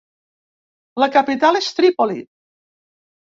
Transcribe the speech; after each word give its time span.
La 1.03 1.07
capital 1.15 1.59
és 1.59 1.67
Trípoli. 1.81 2.19